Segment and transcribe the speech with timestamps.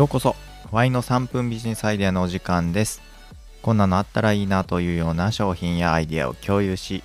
[0.00, 0.34] ようこそ
[0.70, 3.02] ワイの3分ビジネスアイデアのお時間です。
[3.60, 7.04] こんなのあったらいいなというような商品やアイデアを共有し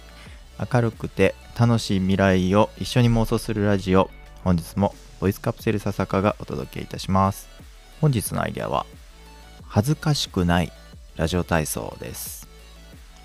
[0.73, 4.09] 明るくて楽しい未来を一緒に妄想するラジオ
[4.45, 7.49] 本日もボイスカプセル笹香がお届けいたします。
[7.99, 8.85] 本日のアイデアは
[9.67, 10.71] 恥ずかしくない
[11.17, 12.47] ラジオ体操です。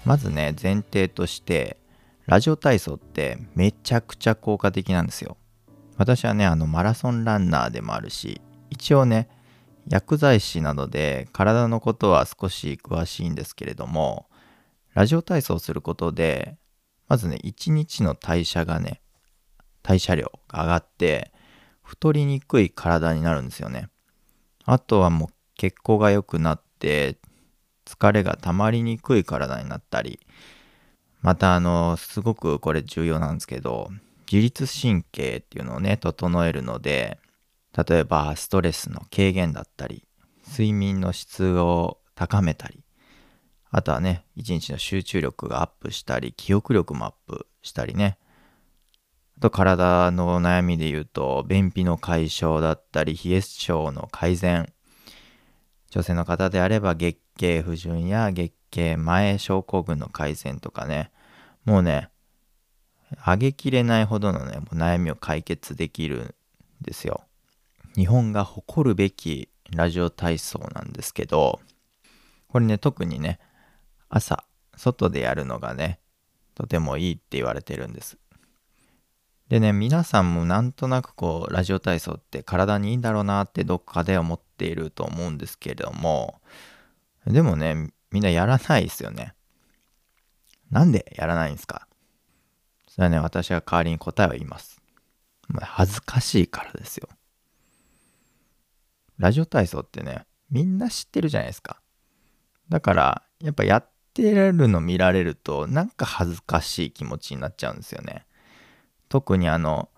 [0.05, 1.77] まずね前提として
[2.27, 5.37] ラジオ体操ってめちゃくちゃ効果的なんですよ。
[5.97, 9.29] 私はねあのマラソンランナーでもあるし一応ね
[9.89, 14.27] 薬剤師などで体のことは少し詳しいんですけれども
[14.95, 16.57] ラジオ体操をすることで
[17.09, 19.01] まずね1日の代謝がね
[19.83, 21.33] 代謝量が上がって
[21.83, 23.89] 太りにくい体になるんですよね。
[24.65, 27.19] あとはもう血行が良くなって
[27.85, 30.21] 疲れが溜まりにくい体になったり
[31.23, 33.91] またあのすごくこれ重要なんですけど
[34.31, 37.19] 自律神経っていうのをね整えるので
[37.89, 40.05] 例えばストレスの軽減だったり
[40.47, 42.85] 睡眠の質を高めたり
[43.71, 48.19] あとはね一日の集中力がアップしたり記憶力もアップしたりね。
[49.39, 54.73] あと体の悩みで言うと便秘の解消だったり冷え性の改善。
[55.91, 61.11] 女性の方であれば月経不順や月経前症候群の改善とかね。
[61.65, 62.11] もうね
[63.25, 66.35] 上げきれないほどのねもう悩みを解決できるん
[66.81, 67.23] ですよ。
[67.97, 71.61] 日本が誇るべきラジオ体操なんですけど、
[72.49, 73.39] これね、特にね、
[74.09, 74.45] 朝、
[74.77, 76.01] 外でやるのがね、
[76.55, 78.19] とてもいいって言われてるんです。
[79.49, 86.41] でね、皆さんもなんとなくこう、ラジオ体操って体にいいんだろうなってどっかで思っていると思うんですけれども、
[87.27, 89.35] でもね、みんなやらないですよね。
[90.71, 91.89] なんでやらないんですか？
[92.89, 94.81] それはね、私が代わりに答えを言います。
[95.61, 97.09] 恥ずかしいからですよ。
[99.21, 101.83] ラジオ体操ってね、みんな知ってるじゃないですか。
[102.71, 108.25] だから、やっぱやってるの見られると、なんか恥ずかしい気持ちになっちゃうんですよね。
[109.11, 109.91] 特にあの、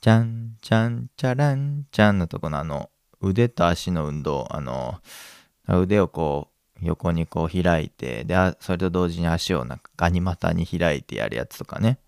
[0.00, 5.00] じゃん、じゃん、ちゃらん、ちゃんのとこのあの、腕と足の運動、あの、
[5.68, 6.48] 腕をこ
[6.82, 12.00] う、横にこう開いて、で、それと同時に足をなんかガニ股に開いてやるやつとかね。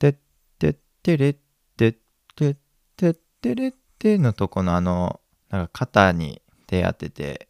[0.00, 0.14] てっ
[0.58, 1.36] てってれっ
[1.76, 1.94] てっ
[2.34, 2.56] てっ
[2.96, 7.48] てってれって手のとこのあの、なんか肩に手当てて、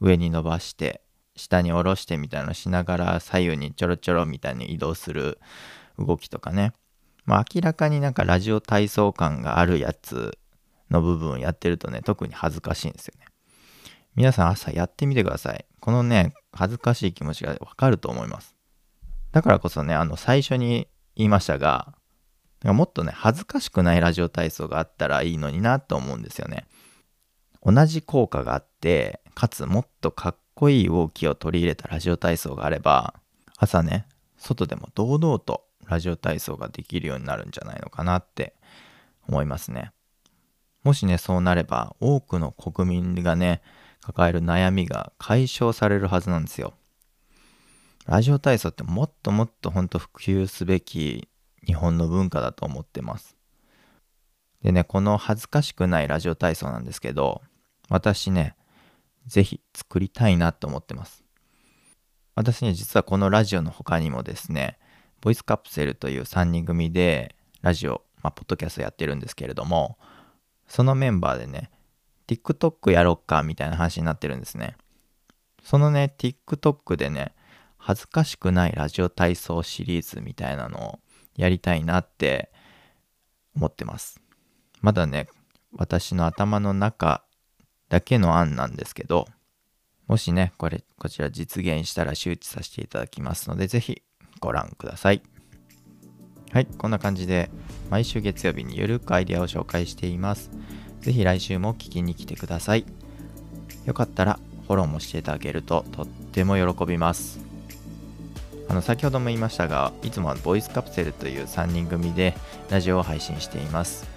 [0.00, 1.02] 上に伸ばして、
[1.36, 5.38] 下に下ろしてみたいなのしながら左右にちょろちょろみたいに移動する
[5.98, 6.72] 動きとかね。
[7.26, 10.38] まあ明らかになんかラジオ体操感があるやつ
[10.90, 13.26] の部分やってるとね、特に恥ずかしいんですよね。
[14.14, 15.66] 皆さん朝やってみてください。
[15.78, 18.56] このね、恥ずかしい気持ちがわかると思います。
[19.32, 21.92] だからこそね、あの最初に言いましたが、
[22.64, 26.66] もっとね、恥ずかしくないラジオ体操があったらいいのになと思うんですよね。
[27.64, 33.14] 同じ効果があって、かつもっとかっこいい動きを取り入れたラジオ体操があれば、
[33.56, 34.06] 朝ね、
[34.36, 38.54] 外でも堂々とラジオ体操ができるようになるんじゃないのかなって
[39.28, 39.92] 思いますね。
[40.82, 43.62] もしね、そうなれば、多くの国民がね、
[44.00, 46.74] 抱える悩みが解消されるはずなんですよ。
[48.06, 51.28] ラジオ体操ってもっともっとほんと普及すべき
[51.66, 53.36] 日本の文化だと思ってます。
[54.62, 57.42] でね、この恥ずかしくないラジオ体操なんですけど、
[57.88, 58.54] 私ね、
[59.26, 61.24] ぜひ作りたいなと思ってます。
[62.34, 64.78] 私ね、実はこのラジオの他にもですね、
[65.20, 69.98] ボイスカプセルという3人組でラジオ、まあ、ポッドキャストやってるんですけれども、
[70.66, 71.70] そのメンバーでね、
[72.26, 74.76] TikTok やろっかみたいな話になってるんですね。
[75.62, 77.34] そのね、TikTok でね、
[77.78, 80.98] 恥ずかしくないラジオ体操シリーズみたいなのを
[81.36, 82.50] やりたいなって
[83.56, 84.20] 思ってます。
[84.80, 85.28] まだね、
[85.72, 87.24] 私の頭の中
[87.88, 89.26] だけの案なんですけど、
[90.06, 94.02] もしね、これ、こちら実現したら周知させていただきますので、ぜひ
[94.40, 95.22] ご覧ください。
[96.52, 97.50] はい、こんな感じで
[97.88, 100.50] 毎週月曜日にゆるくアイデアを紹介しています。
[101.00, 102.84] ぜひ来週も聞きに来てください。
[103.86, 107.41] よかったらフォローもしていただけるととっても喜びます。
[108.72, 112.34] あの先ほども言いましたがいつもはボイスカプセルという3人組で
[112.70, 114.08] ラジオを配信しています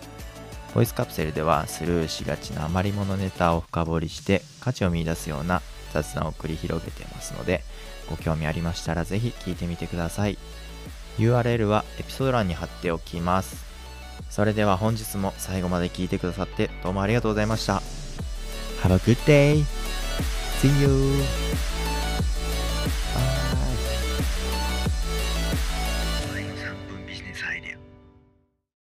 [0.73, 5.61] ボイスカプセルではスルーしがちな余り物ネタを深掘りして価値を見出すような
[5.91, 7.63] 雑談を繰り広げてますので
[8.09, 10.37] ご興味ありましたらぜひ聞いてみてください
[11.17, 13.65] URL はエピソード欄に貼っておきます
[14.29, 17.81] それでは本日も最後まで聞いてくださってどうもありがとうございました
[18.83, 19.65] Have a good day!
[20.61, 21.74] See you!